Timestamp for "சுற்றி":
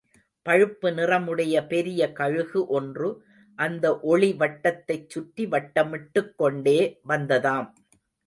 5.09-5.45